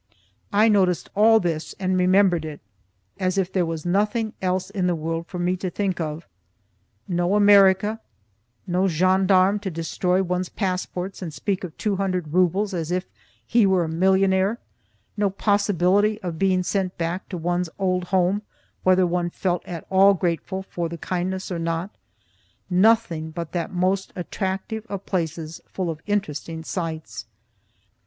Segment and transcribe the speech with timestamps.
[0.51, 2.59] I noticed all this and remembered it,
[3.19, 6.27] as if there was nothing else in the world for me to think of
[7.07, 7.99] no America,
[8.65, 13.05] no gendarme to destroy one's passports and speak of two hundred rubles as if
[13.45, 14.57] he were a millionaire,
[15.17, 18.41] no possibility of being sent back to one's old home
[18.81, 21.95] whether one felt at all grateful for the kindness or not
[22.71, 27.27] nothing but that most attractive of places, full of interesting sights.